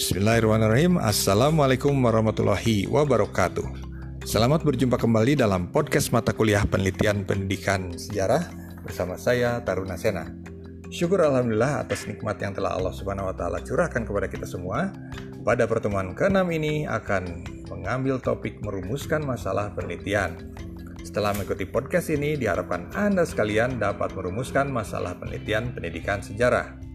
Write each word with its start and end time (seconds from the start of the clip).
Bismillahirrahmanirrahim. 0.00 0.96
Assalamualaikum 0.96 1.92
warahmatullahi 1.92 2.88
wabarakatuh. 2.88 3.68
Selamat 4.24 4.64
berjumpa 4.64 4.96
kembali 4.96 5.36
dalam 5.36 5.68
podcast 5.68 6.08
mata 6.08 6.32
kuliah 6.32 6.64
penelitian 6.64 7.28
pendidikan 7.28 7.92
sejarah 7.92 8.48
Bersama 8.80 9.20
saya 9.20 9.60
Taruna 9.60 10.00
Sena. 10.00 10.24
Syukur 10.88 11.20
Alhamdulillah 11.20 11.84
atas 11.84 12.08
nikmat 12.08 12.40
yang 12.40 12.56
telah 12.56 12.80
Allah 12.80 12.96
Subhanahu 12.96 13.28
Wa 13.28 13.36
Taala 13.36 13.60
curahkan 13.60 14.08
kepada 14.08 14.24
kita 14.32 14.48
semua. 14.48 14.88
Pada 15.44 15.68
pertemuan 15.68 16.16
ke-6 16.16 16.48
ini 16.48 16.88
akan 16.88 17.44
mengambil 17.68 18.16
topik 18.24 18.56
merumuskan 18.64 19.20
masalah 19.20 19.68
penelitian. 19.76 20.56
Setelah 21.04 21.36
mengikuti 21.36 21.68
podcast 21.68 22.08
ini, 22.08 22.40
diharapkan 22.40 22.88
Anda 22.96 23.28
sekalian 23.28 23.76
dapat 23.76 24.16
merumuskan 24.16 24.72
masalah 24.72 25.20
penelitian 25.20 25.76
pendidikan 25.76 26.24
sejarah. 26.24 26.88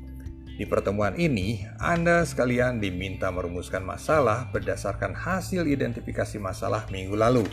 Di 0.56 0.64
pertemuan 0.64 1.20
ini, 1.20 1.68
Anda 1.84 2.24
sekalian 2.24 2.80
diminta 2.80 3.28
merumuskan 3.28 3.84
masalah 3.84 4.48
berdasarkan 4.56 5.12
hasil 5.12 5.68
identifikasi 5.68 6.40
masalah 6.40 6.88
minggu 6.88 7.12
lalu 7.12 7.44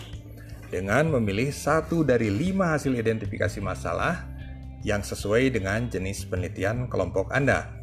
dengan 0.70 1.10
memilih 1.10 1.50
satu 1.50 2.06
dari 2.06 2.30
lima 2.30 2.78
hasil 2.78 2.94
identifikasi 2.94 3.58
masalah 3.58 4.22
yang 4.86 5.02
sesuai 5.02 5.50
dengan 5.50 5.90
jenis 5.90 6.30
penelitian 6.30 6.86
kelompok 6.86 7.34
Anda. 7.34 7.74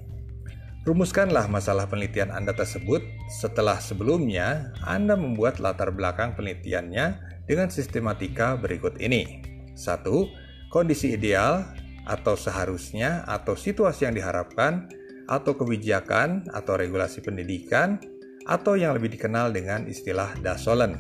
Rumuskanlah 0.88 1.52
masalah 1.52 1.92
penelitian 1.92 2.32
Anda 2.32 2.56
tersebut 2.56 3.04
setelah 3.28 3.76
sebelumnya 3.84 4.72
Anda 4.88 5.20
membuat 5.20 5.60
latar 5.60 5.92
belakang 5.92 6.40
penelitiannya 6.40 7.20
dengan 7.44 7.68
sistematika 7.68 8.56
berikut 8.56 8.96
ini. 9.04 9.44
1. 9.76 10.72
Kondisi 10.72 11.12
ideal 11.12 11.68
atau 12.08 12.40
seharusnya 12.40 13.28
atau 13.28 13.54
situasi 13.54 14.08
yang 14.08 14.16
diharapkan 14.16 14.99
atau 15.30 15.54
kebijakan 15.54 16.50
atau 16.50 16.74
regulasi 16.74 17.22
pendidikan 17.22 18.02
atau 18.50 18.74
yang 18.74 18.98
lebih 18.98 19.14
dikenal 19.14 19.54
dengan 19.54 19.86
istilah 19.86 20.34
dasolen. 20.42 20.98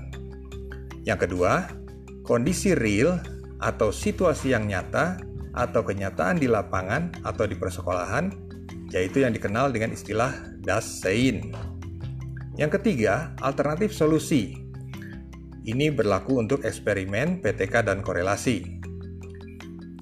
Yang 1.02 1.26
kedua, 1.26 1.66
kondisi 2.22 2.78
real 2.78 3.18
atau 3.58 3.90
situasi 3.90 4.54
yang 4.54 4.70
nyata 4.70 5.18
atau 5.58 5.82
kenyataan 5.82 6.38
di 6.38 6.46
lapangan 6.46 7.26
atau 7.26 7.50
di 7.50 7.58
persekolahan, 7.58 8.30
yaitu 8.94 9.26
yang 9.26 9.34
dikenal 9.34 9.74
dengan 9.74 9.90
istilah 9.90 10.30
dasein. 10.62 11.50
Yang 12.54 12.78
ketiga, 12.78 13.34
alternatif 13.42 13.98
solusi. 13.98 14.54
Ini 15.66 15.90
berlaku 15.90 16.38
untuk 16.38 16.62
eksperimen, 16.62 17.42
PTK, 17.42 17.82
dan 17.82 18.06
korelasi. 18.06 18.78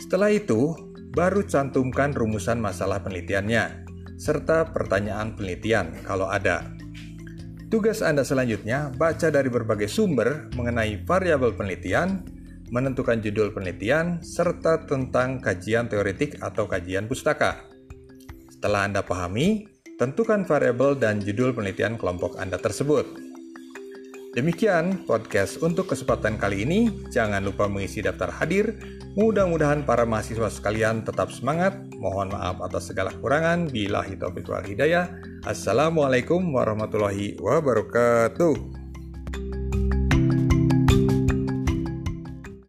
Setelah 0.04 0.36
itu, 0.36 0.76
baru 1.16 1.48
cantumkan 1.48 2.12
rumusan 2.12 2.60
masalah 2.60 3.02
penelitiannya 3.04 3.87
serta 4.18 4.74
pertanyaan 4.74 5.38
penelitian 5.38 5.94
kalau 6.04 6.28
ada. 6.28 6.66
Tugas 7.68 8.02
Anda 8.02 8.24
selanjutnya 8.26 8.90
baca 8.96 9.28
dari 9.30 9.52
berbagai 9.52 9.92
sumber 9.92 10.50
mengenai 10.56 11.04
variabel 11.04 11.54
penelitian, 11.54 12.24
menentukan 12.74 13.20
judul 13.20 13.52
penelitian, 13.52 14.24
serta 14.24 14.88
tentang 14.88 15.44
kajian 15.44 15.92
teoretik 15.92 16.40
atau 16.40 16.66
kajian 16.66 17.06
pustaka. 17.06 17.68
Setelah 18.48 18.88
Anda 18.88 19.04
pahami, 19.04 19.68
tentukan 20.00 20.48
variabel 20.48 20.96
dan 20.96 21.20
judul 21.20 21.52
penelitian 21.52 22.00
kelompok 22.00 22.40
Anda 22.40 22.56
tersebut. 22.56 23.27
Demikian 24.38 25.02
podcast 25.10 25.66
untuk 25.66 25.90
kesempatan 25.90 26.38
kali 26.38 26.62
ini. 26.62 26.94
Jangan 27.10 27.42
lupa 27.42 27.66
mengisi 27.66 28.06
daftar 28.06 28.30
hadir. 28.30 28.78
Mudah-mudahan 29.18 29.82
para 29.82 30.06
mahasiswa 30.06 30.54
sekalian 30.54 31.02
tetap 31.02 31.34
semangat. 31.34 31.74
Mohon 31.98 32.38
maaf 32.38 32.62
atas 32.62 32.94
segala 32.94 33.10
kekurangan. 33.18 33.66
Bila 33.74 34.06
hidayah. 34.62 35.10
Assalamualaikum 35.42 36.54
warahmatullahi 36.54 37.42
wabarakatuh. 37.42 38.77